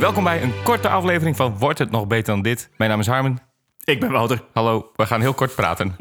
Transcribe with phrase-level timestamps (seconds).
[0.00, 2.70] Welkom bij een korte aflevering van Wordt het nog beter dan dit?
[2.76, 3.38] Mijn naam is Harmen.
[3.84, 4.44] Ik ben Wouter.
[4.52, 5.94] Hallo, we gaan heel kort praten.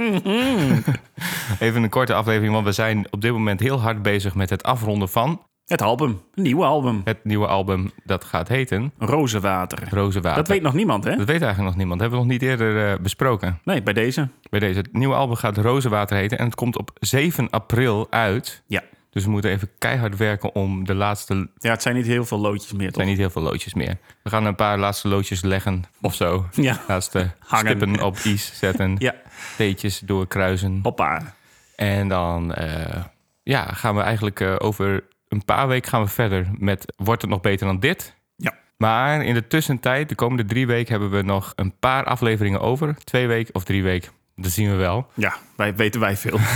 [1.60, 4.64] Even een korte aflevering, want we zijn op dit moment heel hard bezig met het
[4.64, 6.22] afronden van Het album.
[6.34, 7.02] Een nieuwe album.
[7.04, 9.88] het nieuwe album dat gaat heten Rozenwater.
[9.90, 10.38] Rozenwater.
[10.38, 11.16] Dat weet nog niemand, hè?
[11.16, 12.00] Dat weet eigenlijk nog niemand.
[12.00, 13.60] Dat hebben we nog niet eerder eh, besproken.
[13.64, 14.30] Nee, bij deze.
[14.50, 14.80] Bij deze.
[14.80, 18.64] Het nieuwe album gaat Rozenwater heten en het komt op 7 april uit.
[18.68, 18.82] Ja.
[19.10, 21.50] Dus we moeten even keihard werken om de laatste...
[21.58, 22.96] Ja, het zijn niet heel veel loodjes meer, Er toch?
[22.96, 23.98] zijn niet heel veel loodjes meer.
[24.24, 26.46] We gaan een paar laatste loodjes leggen of zo.
[26.52, 26.82] Ja.
[26.88, 27.66] Laatste Hangen.
[27.66, 28.96] stippen op is zetten.
[29.00, 29.16] Ja.
[29.58, 30.80] Theetjes doorkruisen.
[30.84, 31.34] Hoppa.
[31.76, 33.04] En dan eh,
[33.44, 36.94] ja, gaan we eigenlijk eh, over een paar weken gaan we verder met...
[36.96, 38.16] Wordt het nog beter dan dit?
[38.36, 38.54] Ja.
[38.78, 40.92] Maar in de tussentijd, de komende drie weken...
[40.92, 42.96] hebben we nog een paar afleveringen over.
[43.04, 44.12] Twee weken of drie weken.
[44.42, 45.08] Dat zien we wel.
[45.14, 46.38] Ja, wij weten wij veel.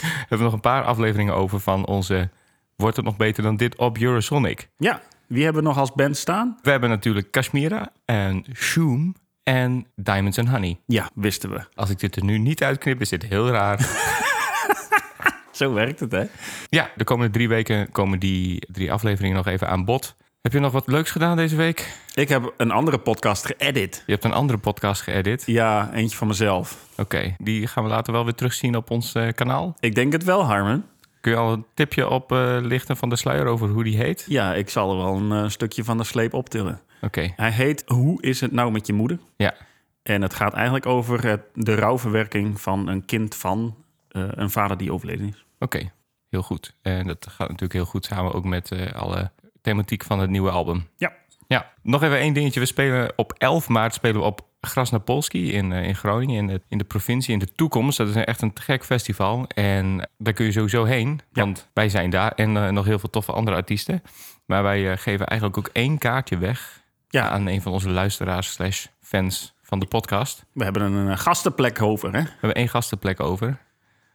[0.00, 2.30] We hebben nog een paar afleveringen over van onze...
[2.76, 4.68] Wordt het nog beter dan dit op Eurosonic?
[4.76, 5.02] Ja.
[5.26, 6.58] Wie hebben we nog als band staan?
[6.62, 10.80] We hebben natuurlijk Kashmira en Shoom en Diamonds and Honey.
[10.86, 11.64] Ja, wisten we.
[11.74, 13.78] Als ik dit er nu niet uitknip, is dit heel raar.
[15.52, 16.24] Zo werkt het, hè?
[16.68, 20.16] ja, de komende drie weken komen die drie afleveringen nog even aan bod.
[20.42, 21.98] Heb je nog wat leuks gedaan deze week?
[22.14, 24.02] Ik heb een andere podcast geëdit.
[24.06, 25.42] Je hebt een andere podcast geëdit.
[25.46, 26.88] Ja, eentje van mezelf.
[26.96, 29.76] Oké, die gaan we later wel weer terugzien op ons eh, kanaal.
[29.80, 30.86] Ik denk het wel, Harmen.
[31.20, 34.24] Kun je al een tipje op eh, lichten van de sluier over hoe die heet?
[34.28, 36.80] Ja, ik zal er wel een eh, stukje van de sleep optillen.
[37.00, 39.18] Oké, Hij heet Hoe is het nou met je moeder?
[39.36, 39.54] ja.
[40.02, 43.76] En het gaat eigenlijk over het, de rouwverwerking van een kind van
[44.08, 45.44] een vader die overleden is.
[45.58, 45.90] Oké,
[46.28, 46.74] heel goed.
[46.80, 49.30] En dat gaat natuurlijk heel goed samen ook met alle
[49.62, 50.88] thematiek van het nieuwe album.
[50.96, 51.12] Ja.
[51.46, 52.60] Ja, nog even één dingetje.
[52.60, 56.60] We spelen op 11 maart spelen we op Grasnapolski in, eh, in Groningen, in de,
[56.68, 57.98] in de provincie, in de toekomst.
[57.98, 59.46] Dat is een- echt een te gek festival.
[59.46, 61.42] En daar kun je sowieso heen, Ja.
[61.42, 62.32] want wij zijn daar.
[62.32, 64.02] En eh, nog heel veel toffe andere artiesten.
[64.46, 67.28] Maar wij eh, geven eigenlijk ook één kaartje weg Ja.
[67.28, 70.44] aan een van onze luisteraars slash fans van de podcast.
[70.52, 72.22] We hebben een, eh, gastenplek over, hè?
[72.22, 73.58] We hebben één gastenplek over.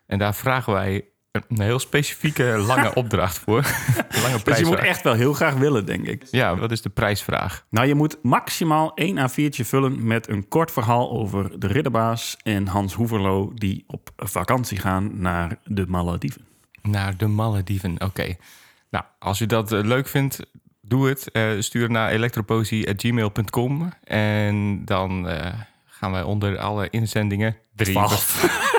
[0.05, 1.05] En daar vragen wij
[1.47, 3.61] een heel specifieke lange opdracht voor.
[4.23, 6.23] Lange Dus je moet echt wel heel graag willen, denk ik.
[6.31, 7.65] Ja, wat is de prijsvraag?
[7.69, 12.67] Nou, je moet maximaal één A4'tje vullen met een kort verhaal over de ridderbaas en
[12.67, 13.51] Hans Hoeverlo...
[13.55, 16.45] die op vakantie gaan naar de Malediven.
[16.81, 18.35] Naar de Malediven, oké.
[18.89, 20.39] Nou, als u dat eh, leuk vindt,
[20.81, 21.31] doe het.
[21.31, 23.93] Eh, stuur naar elektropoëzie.gmail.com.
[24.03, 25.53] En dan eh,
[25.85, 27.57] gaan wij onder alle inzendingen...
[27.75, 27.99] Drie.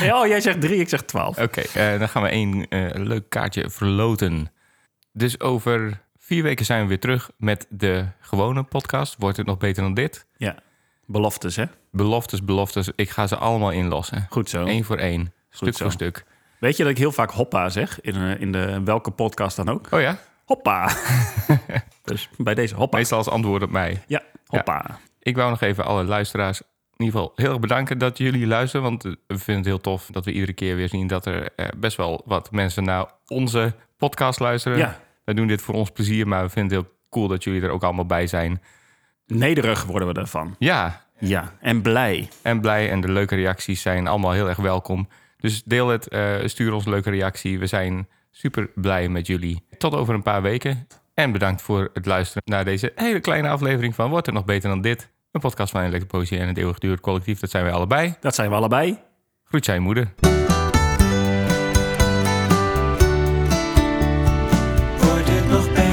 [0.00, 1.38] Ja, oh, jij zegt drie, ik zeg twaalf.
[1.38, 4.52] Oké, eh, dan gaan we één eh, leuk kaartje verloten.
[5.12, 9.16] Dus over vier weken zijn we weer terug met de gewone podcast.
[9.18, 10.26] Wordt het nog beter dan dit?
[10.36, 10.56] Ja,
[11.06, 11.64] beloftes, hè?
[11.90, 12.88] Beloftes, beloftes.
[12.96, 14.26] Ik ga ze allemaal inlossen.
[14.30, 14.66] Goed zo.
[14.66, 15.32] Eén voor één.
[15.50, 16.24] Stuk voor stuk.
[16.58, 18.00] Weet je dat ik heel vaak hoppa zeg?
[18.00, 19.86] In, eh, in de welke podcast dan ook?
[19.90, 20.18] Oh ja?
[20.44, 20.90] Hoppa.
[22.04, 22.96] dus bij deze hoppa.
[22.96, 24.02] Meestal als antwoord op mij.
[24.06, 24.98] Ja, hoppa.
[25.18, 26.62] Ik wou nog even alle luisteraars
[27.04, 28.82] in ieder geval heel erg bedanken dat jullie luisteren.
[28.86, 31.48] Want eh, we vinden het heel tof dat we iedere keer weer zien dat er
[31.56, 34.78] eh, best wel wat mensen naar onze podcast luisteren.
[34.78, 35.00] Ja.
[35.24, 37.70] Wij doen dit voor ons plezier, maar we vinden het heel cool dat jullie er
[37.70, 38.62] ook allemaal bij zijn.
[39.26, 40.54] Nederig worden we ervan.
[40.58, 42.28] Ja, Ja, en blij.
[42.42, 45.08] en blij en de leuke reacties zijn allemaal heel erg welkom.
[45.38, 47.58] Dus deel het, eh, stuur ons een leuke reactie.
[47.58, 49.66] We zijn super blij met jullie.
[49.78, 50.86] Tot over een paar weken.
[51.14, 54.68] En bedankt voor het luisteren naar deze hele kleine aflevering van Wordt het nog beter
[54.68, 55.12] dan dit?
[55.34, 57.40] Een podcast van Elektropoëzie en het Eeuwigdurend Collectief.
[57.40, 58.14] Dat zijn wij allebei.
[58.20, 58.98] Dat zijn we allebei.
[59.44, 60.14] Groet jij moeder.
[64.98, 65.83] Wordt het nog beter?